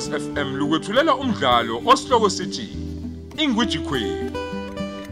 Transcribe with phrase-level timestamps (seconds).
[0.00, 2.68] Ukhozi FM lukwethulela umdlalo osihloko sithi
[3.36, 4.32] Ingwiji Queen.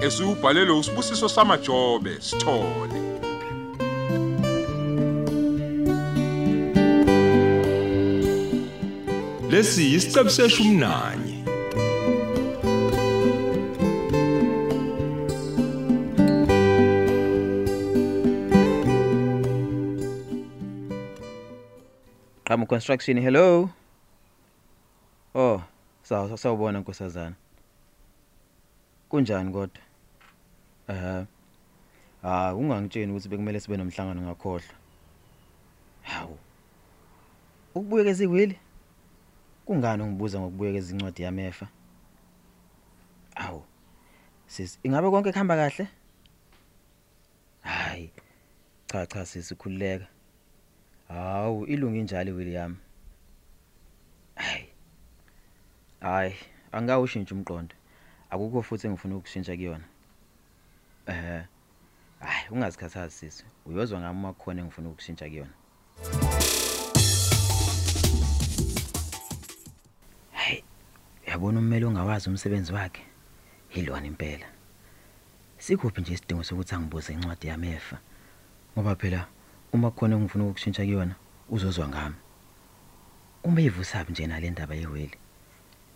[0.01, 2.99] Esubhalelwe usibusiso samajobe sithole.
[9.51, 11.45] lesi isiqebu seshumnanye
[22.45, 23.71] Qhamu construction hello.
[25.35, 25.63] Oh,
[26.03, 27.37] saw sawubona nkosazana.
[29.09, 29.83] Kunjani kodwa?
[30.89, 31.27] Eh.
[32.23, 34.75] Ah, ungangitsheni ukuthi bekumele sibe nomhlangano ngakhohlwa.
[36.03, 36.39] Hawu.
[37.75, 38.59] Ukubuyekeza iwili?
[39.65, 41.69] Kungani ungibuza ngokubuyekeza incwadi yami efa?
[43.35, 43.63] Awu.
[44.47, 45.89] Sis, ingabe konke kuhamba kahle?
[47.61, 48.11] Hayi.
[48.87, 50.07] Cha cha sisikhululeka.
[51.09, 52.77] Hawu, ilungi njalo William.
[52.77, 52.88] Hayi.
[56.01, 56.35] Hayi,
[56.73, 57.75] angawushintsha umqondo.
[58.31, 59.85] Akukho futhi engifuna ukushintsha kuyona.
[61.07, 61.45] Eh.
[62.21, 63.45] Hayi, ungazikhathazi sisi.
[63.67, 65.53] Uyozwa ngami uma kukhona engifuna ukushintsha kuyona.
[70.33, 70.65] Hayi,
[71.27, 73.03] yabona ummeli ongawazi umsebenzi wakhe.
[73.75, 74.47] Yilona impela.
[75.59, 77.99] Sikuphi nje isidingo sokuthi angibuze incwadi yami efa.
[78.75, 79.27] Ngoba phela
[79.73, 81.15] uma kukhona engifuna ukushintsha kuyona
[81.49, 82.17] uzozwa ngami.
[83.45, 85.19] Uma ivusapi nje nale ndaba yeweli.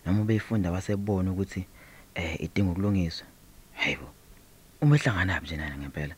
[0.07, 1.67] Noma beyifunda wasebona ukuthi
[2.15, 3.27] eh idinga ukulungiswa.
[3.75, 4.09] Hayibo.
[4.81, 6.15] Uma ehlangana nje nana ngempela.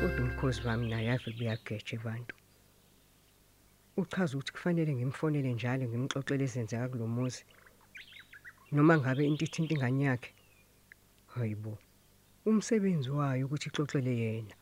[0.00, 2.34] kodwa umkhosi wami naye ave buyageja abantu
[3.96, 7.42] uchaza ukuthi kufanele ngimfonele njalo ngimxoxele ezenzeka kulomuzi
[8.72, 10.30] noma ngabe into ithinta ingane yakhe
[11.34, 11.78] hayibo
[12.48, 14.54] umsebenzi wayo ukuthi ixoxele yena.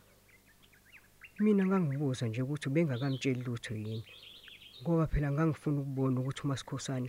[1.42, 4.04] Mina ngangibuza nje ukuthi bengakamtsheli lutho yini
[4.80, 7.08] ngoba phela ngangifuna ukubona ukuthi uMasikhosana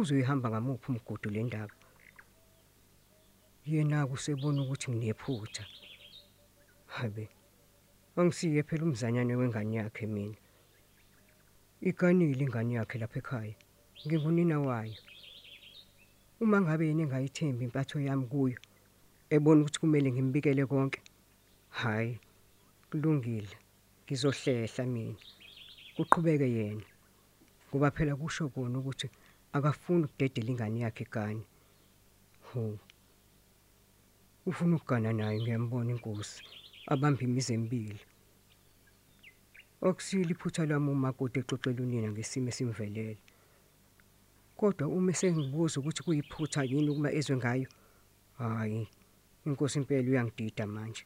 [0.00, 1.74] uzoyihamba ngamuphi umgudu le ndaba.
[3.70, 5.64] Yena kusebona ukuthi nginephutha.
[6.96, 7.24] Habe
[8.16, 10.38] angisiye phela umzanyane wengane yakhe mina.
[11.88, 13.54] Iganile ingane yakhe lapha ekhaya
[14.04, 15.00] ngingunina wayo.
[16.40, 18.58] Uma ngabe yena engayithembi impatho yami kuyo
[19.34, 21.00] ebona ukuthi kumele ngimbikele konke?
[21.70, 22.18] Hayi
[22.90, 23.56] kulungile.
[24.04, 25.18] Ngizohlehla mina.
[25.96, 26.86] Kuqhubeke yena.
[27.68, 29.08] Ngoba phela kusho kona ukuthi
[29.52, 31.44] akafuni ukudedela ingane yakhe igane
[32.48, 32.78] ho.
[34.46, 36.42] Ufuna ukugana naye ngiyambona inkosi.
[36.92, 38.00] Abamba imizi emibili
[39.82, 43.16] okusile iphutha lami umakoti exoxela unina ngesimo esimvelele.
[44.58, 47.68] Kodwa uma sengibuza ukuthi kuyiphutha yini uma ezwe ngayo
[48.38, 48.88] hayi.
[49.46, 51.04] Inkosi impela uyangidida manje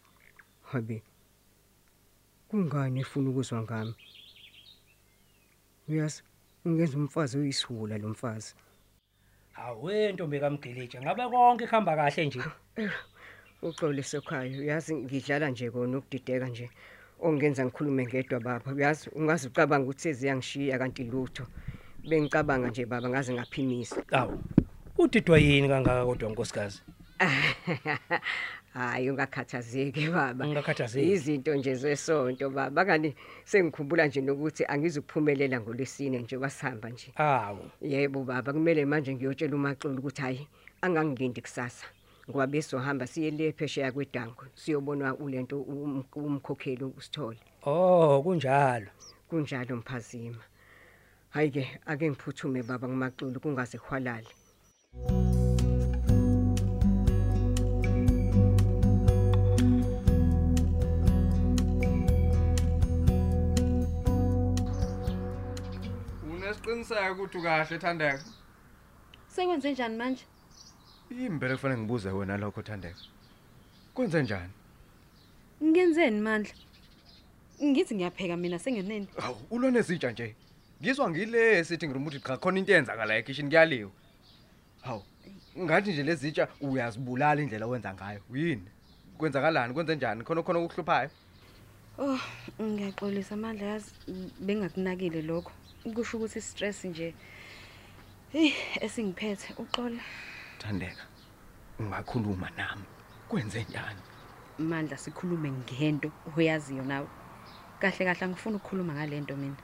[0.70, 1.02] habe
[2.48, 3.94] kungani efuna ukuzwa ngami
[5.88, 6.22] uyazi
[6.64, 8.54] ungenza umfazi uyisihula lo mfazi
[9.56, 12.40] Awe ntombi kaMgilija ngabe konke kuhamba kahle nje.
[13.62, 16.66] uxolise ekhaya uyazi ngidlala nje kona ukudideka nje
[17.20, 21.44] ongenza ngikhulume ngedwa baba uyazi ungaze ucabanga ukuthi seziyangishiya kanti lutho
[22.08, 24.42] bengicabanga nje baba ngaze ngaphimisa Awu.
[24.98, 26.82] Udidwa yini kangaka kodwa nkosikazi?
[28.74, 30.46] hayi ungakhathazeki baba.
[30.46, 31.12] Ungakhathazeki.
[31.12, 32.84] izinto nje zesonto baba.
[32.84, 33.14] Kani
[33.44, 37.12] sengikhumbula nje nokuthi angizukuphumelela ngolesine nje wasihamba nje.
[37.16, 37.70] Awu.
[37.80, 38.52] yebo baba.
[38.52, 40.48] Kumele manje ngiyotshela umaxolo ukuthi hayi
[40.82, 41.86] angangilindi kusasa
[42.30, 47.38] ngoba besohamba siye le phesheya kwedango siyobona ulento um- umkhokheli usithole.
[47.62, 48.86] Oh, kunjalo.
[49.28, 50.42] kunjalo mphazima.
[51.30, 54.28] Hayi ke ake ngiphuthume baba ngumaxolo kungaze khwalale
[66.74, 68.24] Unesiqiniseko ukuthi ukahle Thandeka?
[69.28, 70.24] Sekwenze njani manje?
[71.10, 72.98] Impela kufanele ngibuze wena lokho Thandeka.
[73.94, 74.52] Kwenze njani?
[75.62, 76.52] Ngenzeni mandla?
[77.62, 79.06] Ngithi ngiyapheka mina sengenene.
[79.18, 80.34] Awu, ulone zitsha nje.
[80.82, 83.90] Ngizwa ngile sithi ngirumuntu cha khona into eyenza la ekitchen kuyaliwa.
[84.82, 85.02] Hawu.
[85.58, 88.20] Ngathi nje lezi zitsha uyazibulala indlela owenza ngayo.
[88.34, 88.68] Yini?
[89.18, 89.74] Kwenzakalani?
[89.74, 90.24] Kwenze njani?
[90.24, 91.10] Khona khona ukuhluphayo?
[91.98, 92.18] Oh,
[92.62, 93.90] ngiyaxolisa mandla yazi
[94.40, 95.52] bengakunakile lokho.
[95.92, 97.14] Kusho ukuthi stress nje.
[98.32, 100.02] Hey, esingiphethe uxola.
[100.58, 101.02] Thandeka.
[101.78, 102.84] Ungakhuluma nami.
[103.28, 104.00] Kwenze njani?
[104.58, 107.08] Mandla sikhulume ngento oyaziyo nawe.
[107.80, 109.56] Kahle kahle angifuni ukukhuluma ngalento mina.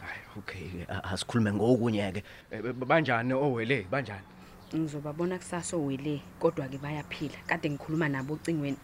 [0.00, 2.22] Hayi, okay, asikhulume ngokunye ke.
[2.50, 3.86] Eh, Banjani owele?
[3.90, 4.26] Banjani?
[4.76, 8.76] ngizobabona kusasa owele kodwa ke bayaphila kade ngikhuluma nabo ocingweni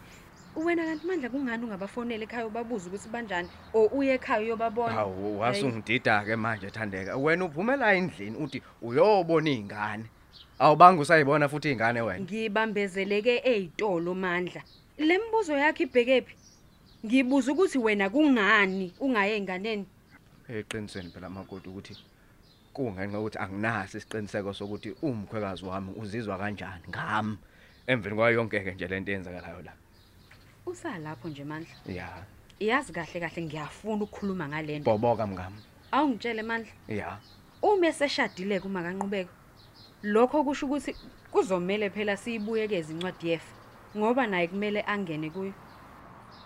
[0.65, 3.49] wena kanti mandla kungani ungabafonela ekhaya ubabuza ukuthi banjani?
[3.73, 4.93] O uye ekhaya uyobabona?
[4.93, 7.17] Hawu wasungidida-ke manje thandeka.
[7.17, 10.05] Wena uphumela endlini uthi uyobona iy'ngane?
[10.59, 12.23] Awubange usayibona futhi iy'ngane wena?
[12.23, 14.61] Ngibambezeleke ey'tolo mandla.
[14.97, 16.35] Le mbuzo yakho ibhekephi
[17.05, 19.85] ngibuza ukuthi wena kungani ungaye enganeni
[20.57, 21.93] eqinisweni phela makoti ukuthi
[22.73, 27.37] kungenxa yokuthi anginaso isiqiniseko sokuthi umkhwekazi wami uzizwa kanjani ngami?
[27.87, 29.73] Emveni kwayo yonke-ke nje le nto eyenzakalayo la.
[30.65, 32.25] Usalapho nje mandla ya.
[32.59, 35.61] Yazi kahle kahle ngiyafuna ukukhuluma ngale nto boboka mngami
[35.91, 36.71] awungitshele mandla.
[36.87, 37.17] Ya.
[37.61, 39.31] Uma eseshadile kuma kanqubeko
[40.03, 40.95] lokho kusho ukuthi
[41.31, 43.53] kuzomela phela siyibuyekeze incwadi yefa
[43.97, 45.53] ngoba naye kumele angene kuyo.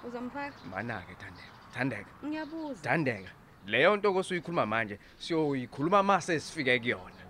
[0.07, 0.57] Uzomfaka?
[0.71, 1.53] Mana-ke thandeka.
[1.73, 2.11] Thandeka.
[2.25, 2.81] Ngiyabuza.
[2.81, 3.31] Thandeka
[3.67, 7.23] leyo nto kosuyikhuluma manje siyoyikhuluma ma sesifike kuyona.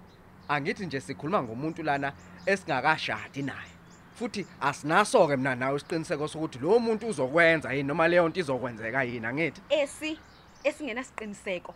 [0.47, 2.13] Angithi nje sikhuluma ngomuntu lana
[2.45, 3.72] esingakashadi naye.
[4.15, 9.25] Futhi asinaso-ke mina nawe isiqiniseko sokuthi lowo muntu uzokwenza yini noma leyo nto izokwenzeka yini
[9.25, 9.61] angithi?
[9.69, 10.19] Esi
[10.63, 11.73] esingenasiqiniseko.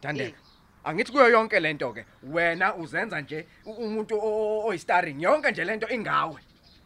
[0.00, 0.38] Thandeka
[0.84, 4.20] angithi kuyo yonke le nto-ke wena uzenza nje umuntu o-
[4.60, 6.40] o- oyi-starring yonke nje le nto ingawe.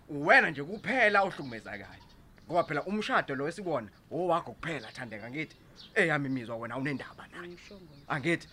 [0.08, 2.00] Uwena nje kuphela ohlukumezakayo
[2.46, 5.56] ngoba phela umshado lo esikuwona owakho kuphela thandeka angithi?
[5.94, 7.44] Eyami imizwa wena nayo.
[7.44, 8.48] Angishongo angithi?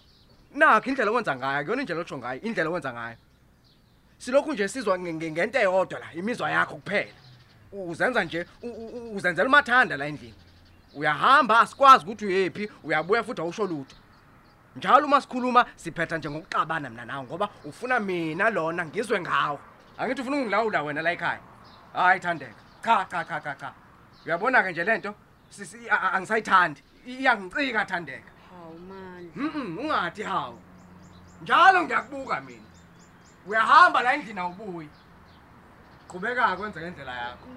[0.53, 3.17] Nakho indlela owenza ngayo akuyona indlela otsho ngayo indlela owenza ngayo.
[4.17, 7.11] Silokhu nje sizwa nge- nge- ngento eyodwa la imizwa yakho kuphela.
[7.71, 10.33] Uzenza nje u- u- u- uzenzela umathanda la endlini.
[10.95, 13.95] Uyahamba asikwazi ukuthi uyephi uyabuya futhi awusho lutho.
[14.75, 19.59] Njalo uma sikhuluma siphetha nje ngokuxabana mina nawe ngoba ufuna mina lona ngizwe ngawo
[19.97, 21.39] angithi ufuna ungilawula wena la ekhaya?
[21.93, 22.53] Hayi thandeka.
[22.83, 23.73] Cha cha cha cha cha.
[24.25, 25.15] Uyabona-ke nje le nto?
[25.49, 26.83] Sisi- a- a- angisayithandi.
[27.07, 28.29] Iyangicika thandeka.
[28.49, 30.59] Hawu mandla Mhm, ungathi hawo.
[31.41, 32.66] Njalo ngiyakubuka mina.
[33.47, 34.89] Uyahamba la endlini awubuyi.
[36.09, 37.47] Qhubeka kwenza ngendlela yakho.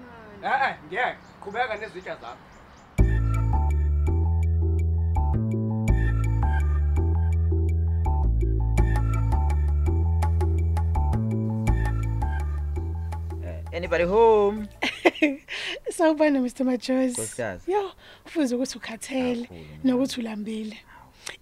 [0.43, 1.23] Eh eh, ngiyeke.
[1.41, 2.45] Qhubeka nezitsha zakho.
[13.73, 14.67] anybody home
[15.91, 17.11] Sawubona Mr Majosi.
[17.13, 17.71] Nkosikazi.
[17.71, 17.91] Yo,
[18.25, 19.83] ufuze ukuthi ukhathele Kakhulu, mama.
[19.83, 20.77] nokuthi ulambile.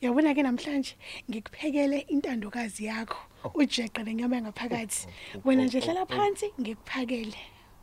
[0.02, 0.96] Yabona ke namhlanje
[1.30, 5.08] ngikuphekele intandokazi yakho ujeqe lenyama yangaphakathi.
[5.36, 6.06] oh, Wena oh, nje oh, hlala oh.
[6.06, 7.38] phansi ngikuphakele.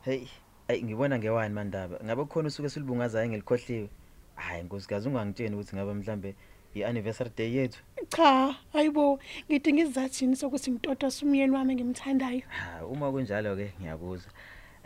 [0.05, 0.26] hey
[0.69, 3.88] ayi ngibona ngewani mandaba ngabe kukhona usuke silibungazayo ngelikhohliwe
[4.35, 6.35] hayi nkosikazi ungangitsheni ukuthi ngabe mhlambe
[6.75, 9.19] i-anniversary day yethu Cha, ayibo,
[9.50, 12.43] ngidinga isizathu sokuthi ngitotose umyeni wami ngimthandayo.
[12.49, 14.29] ha uma kunjalo-ke ngiyabuza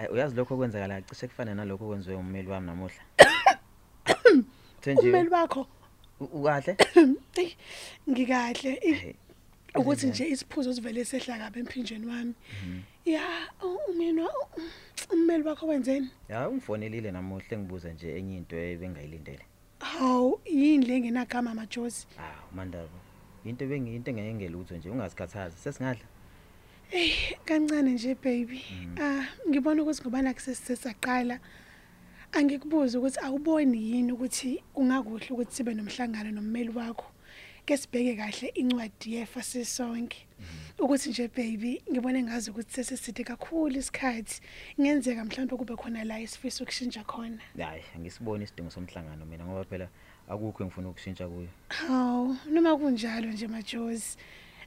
[0.01, 3.03] Eh, uyazi lokho okwenzakala cishe kufana nalokho okwenziwe ummeli wami namuhla
[5.03, 5.67] Ummeli wakho,
[6.21, 6.77] ukahle
[7.37, 7.57] eyi,
[8.09, 9.17] ngikahle.
[9.75, 12.35] Ukuthi nje isiphuzo sivele sehla kabe emphinjeni wami.
[13.05, 13.23] Ya,
[13.63, 14.31] u- umyeni wa
[15.13, 16.09] ummeli wakho wenzeni?
[16.29, 19.45] ya ungifonelile namuhla ngibuza nje enye into ebengayilindele
[19.81, 22.07] Hawu, yini le ngenagama majosi?
[22.17, 22.89] hawu mandaba
[23.45, 26.05] into bengi into engengelutho nje ungasikhathazi sesingadla
[26.93, 27.13] Ey,
[27.45, 28.65] kancane nje baby.
[29.01, 31.41] Ah, ngibona ukuthi ngoba nakusesaqala
[32.33, 37.07] angikubuza ukuthi awuboni yini ukuthi kungakuhle ukuthi sibe nomhlangano nommeli wakho.
[37.71, 40.27] Ke sibheke kahle incwadi yefa sisonke.
[40.79, 44.41] Ukuthi nje baby, ngibone ngazi ukuthi sesiside kakhulu isikhathi.
[44.81, 47.39] Ngenzeka mhlawumbe kube khona la isifisa ukushintsha khona.
[47.59, 49.89] hayi angisiboni isidingo somhlangano mina ngoba phela
[50.29, 54.17] akukho engifuna ukushintsha kuyo Hawu, noma kunjalo nje majosi.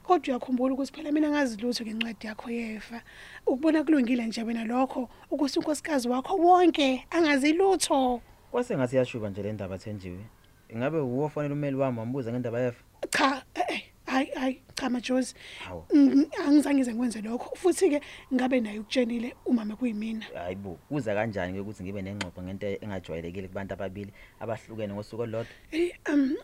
[0.03, 3.01] Kodwa uyakhumbula ukuthi phela mina ngazi lutho ngencwadi yakho yefa.
[3.45, 8.21] Ukubona kulungile nje wena lokho ukuthi unkosikazi wakho wonke angazi lutho.
[8.51, 10.23] kwase ngathi yashuba nje le ndaba thenjiwe
[10.69, 15.35] ingabe uwofonela ummeli wami wambuza ngendaba yefa Cha, eh, eh, hayi hayi cha majosi.
[15.65, 17.55] hawu Mm, Angizange ngize ngikwenze lokho.
[17.55, 18.01] Futhi ke
[18.33, 20.25] ngabe naye ukutshenile umama kuyimina.
[20.35, 25.91] hayi bo kuza kanjani-ke ukuthi ngibe nengxoxo ngento engajwayelekile kubantu ababili abahlukene ngosuku olulodwa Eh
[26.09, 26.35] um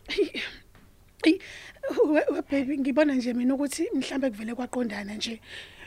[1.25, 1.37] Ey,
[2.07, 5.41] we we, baby ngibona nje mina ukuthi mhlambe kuvele kwaqondana nje.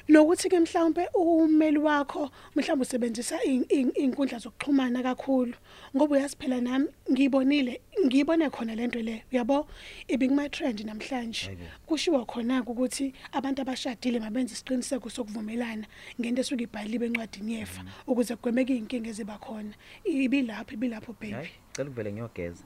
[0.09, 5.54] Nokuthi ke mhlawumbe ummeli wakho mhlawumbe usebenzisa in- in- inkundla zokuxhumana kakhulu
[5.97, 9.66] ngoba uyasiphela nami ngibonile ngibone khona lento le uyabo?
[10.09, 11.47] Ibikuma trend namhlanje.
[11.47, 11.64] Hayibo.
[11.87, 15.87] kushiwo khona ukuthi abantu abashadile mabenze isiqiniseko sokuvumelana
[16.21, 19.75] ngento esuke ibhaliwe encwadini yefa ukuze kugwemeke inkinga eziba khona.
[20.04, 21.32] Ibilapho ibilapho baby.
[21.32, 22.64] Hayi cela ukuvele ngiyogeza.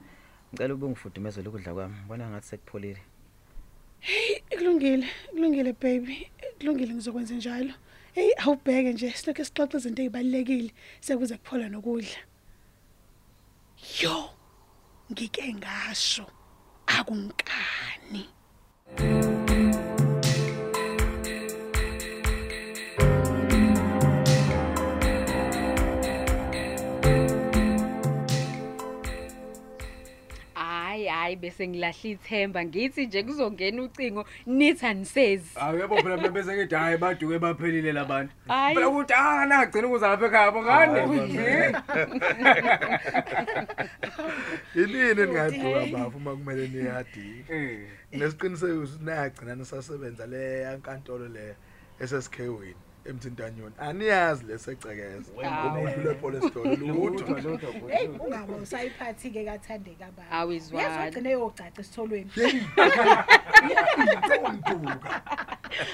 [0.55, 1.95] Ngicela ube ngifudumezele ukudla kwami.
[2.01, 3.03] Ngibona ngathi sekupholile.
[4.57, 6.31] Kulungile, kulungile baby.
[6.59, 7.75] Kulungile ngizokwenza njalo.
[8.15, 10.71] Hey, awubheke nje silokho sixoxa izinto ezibalekile
[11.01, 12.21] sekuze kuphola nokudla.
[14.01, 14.31] Yo,
[15.13, 16.27] ngike ngasho
[16.87, 18.23] akunkani.
[31.27, 36.57] Hayi bese ngilahla ithemba ngithi nje kuzongena ucingo nithi anisezi Hawu yebo phela mina bese
[36.57, 38.33] ngithi hayi baduke baphelile labantu.
[38.49, 38.75] Hayi.
[38.75, 41.01] Phela ukuthi ah nagcina ukuza lapha ekhaya yabo ngane.
[44.75, 47.45] Yinini ningaduka bafu uma kumele niyadini.
[47.49, 47.89] Eh.
[48.13, 51.55] Nesiqiniseko ukuthi niyagcina nisasebenza le yankantolo le
[52.01, 53.75] esesikhewini emthintanyoni.
[53.79, 55.33] Aniyazi lesecekeza.
[55.33, 57.73] Umuntu lepolice store lutho.
[57.89, 60.31] Hey ungaba usayiphathi ke kathandeka baba.
[60.31, 60.85] Awizwani.
[60.85, 62.31] Yazogcina yocaca esitholweni.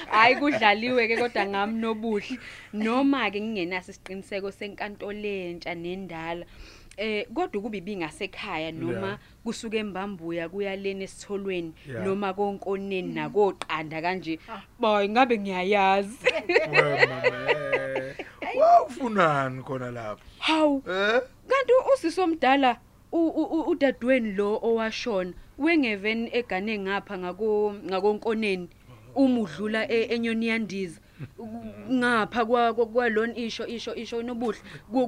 [0.09, 2.39] hayi kudlaliwe ke kodwa ngami nobuhle
[2.73, 6.45] noma ke ngingenaso isiqiniseko senkantolo lentsha nendala
[6.97, 11.73] Eh kodwa kube ibingasekhaya noma kusuka embambuya kuya leni esitholweni
[12.03, 14.39] noma konkoneni nakoqanda kanje
[14.79, 16.17] boy ngabe ngiyayazi.
[16.71, 18.15] Me.
[18.59, 20.21] Wawufunani khona lapha?
[20.39, 21.21] hawu Eh?
[21.47, 22.77] kanti usisomdala
[23.11, 28.69] u- u- u- udadweni lo owashona wengeveni egane ngapha ngako ngakonkoneni
[29.15, 30.99] uma udlula e- enyoni yandiza.
[31.91, 34.59] Ngapha kwa- kwa- kwalona isho isho isho nobuhle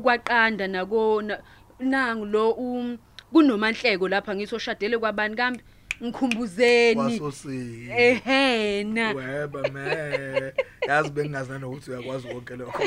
[0.04, 1.42] kwaqanda nako na-
[1.80, 2.98] nangu lo um
[3.32, 5.64] kunomanhleko lapha ngisoshadele kwabani kambe
[6.04, 7.88] ngikhumbuzeni Wasosi.
[7.98, 10.54] ehena Weba me.
[10.88, 12.84] Yazi bengazi nanokuthi uyakwazi konke lokho.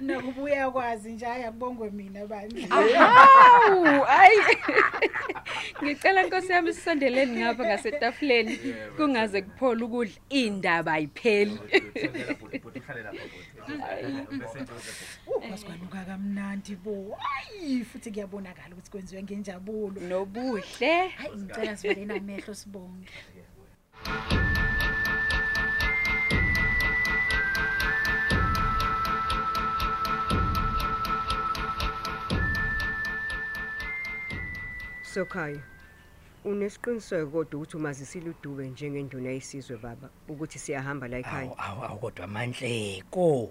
[0.00, 2.66] Nokubuya kwazi nje ayabongwe mina bandla.
[2.68, 4.38] Hawu, ayi.
[5.82, 8.58] Ngicela Nkosi yami sisondeleni ngapha ngasetafuleni
[8.96, 11.58] kungaze kuphole ukudla indaba ayipheli.
[15.48, 17.16] Kwasikwanuka kamnandi bo.
[17.20, 20.00] Hayi futhi kuyabonakala ukuthi kwenziwe ngenjabulo.
[20.00, 21.08] Nobuhle.
[21.08, 23.08] Hayi ngicela sivele namehlo sibonge.
[35.02, 35.73] Sokhaya.
[36.44, 41.58] Unesiqiniseko kodwa ukuthi umazisile udube njengenduna yesizwe baba ukuthi siyahamba la ekhaya.
[41.58, 43.50] Awu awu kodwa manhleko.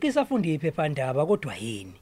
[0.00, 2.00] Kisafunda iphephandaba kodwa yini?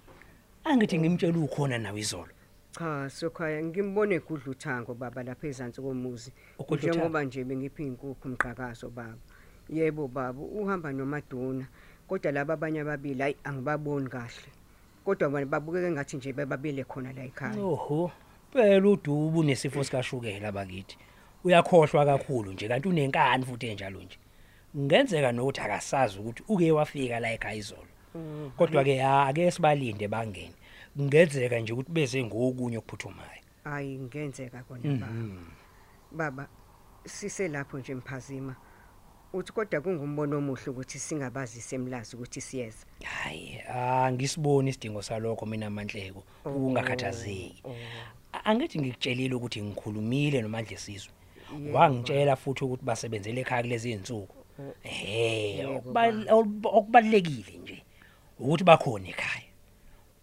[0.65, 2.31] Angithi ngimtshela ukhona nawe izolo.
[2.73, 6.33] Cha Sokhaya ngimbone egudla uthango baba lapha ezantsi komuzi.
[6.71, 9.19] Njengoba nje bengiphi inkukhu umqhakazo baba.
[9.69, 11.67] Yebo baba uhamba nomaduna
[12.09, 14.51] kodwa laba abanye ababili hayi angibaboni kahle.
[15.05, 17.59] Kodwa bona babukeke ngathi nje bebabile khona la ekhaya.
[17.59, 18.13] Oho.
[18.55, 20.97] Phela udubu nesifo sikashukela bakithi.
[21.45, 24.19] Uyakhohlwa kakhulu nje kanti unenkani futhi enjalo nje.
[24.77, 27.89] Ngenzeka nokuthi akasazi ukuthi uke wafika la ekhaya izolo.
[28.57, 30.55] Kodwa ke ake sibalinde bangene.
[30.97, 33.43] Kungenzeka nje ukuthi beze ngokunye okuphuthumayo.
[33.65, 35.09] Hayi ngenzeka kona baba.
[36.13, 36.49] Baba
[37.05, 38.57] sise lapho nje mphazima.
[39.33, 42.87] Uthi kodwa kungumbono omuhle ukuthi singabazi semlazi ukuthi siyeza.
[43.05, 47.63] Hayi, angisiboni isidingo salokho mina manhleko ungakhathazeki.
[48.45, 51.13] A- Angithi ngikutshelile ukuthi ngikhulumile nomandla esizwe.
[51.73, 54.37] Wangitshela futhi ukuthi basebenzele ekhaya kulezi insuku.
[54.85, 56.27] Eh, okubal-
[56.65, 57.83] okubalekile nje
[58.39, 59.49] ukuthi bakhona ekhaya.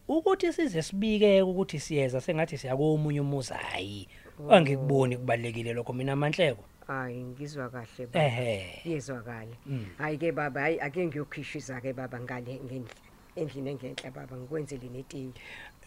[0.08, 4.08] Ukuthi size sibike ukuthi siyeza sengathi siyakomunye umuzi hayi.
[4.50, 6.64] Angikuboni kubalekile lokho mina manhleko.
[6.88, 8.26] Hayi ngizwa kahle baba.
[8.26, 8.82] Ehhe.
[8.86, 9.56] Yezwakala.
[9.66, 9.86] Mm.
[9.98, 12.96] Hayi ke baba hayi ake ngiyokhishisa ke baba ngale ngendle.
[13.36, 15.32] Endlini engenhla baba ngikwenzele netiye.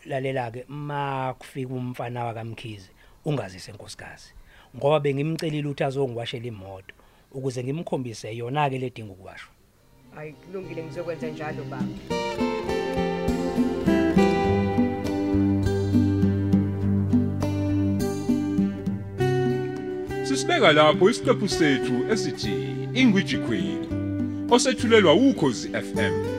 [0.06, 2.90] Lalela ke ma kufika umfana wakamkhize
[3.24, 4.34] ungazise nkosikazi.
[4.76, 6.94] Ngoba bengimcelile ukuthi azongiwashela imoto
[7.32, 9.52] ukuze ngimkhombise yona ke ledinga ukuwashwa.
[10.14, 11.86] Hayi kulungile ngizokwenza njalo baba.
[20.24, 22.54] Sisibeka lapho isiqephu sethu esithi
[22.94, 23.86] Ingwiji Queen
[24.50, 26.33] osethulelwa ukhozi FM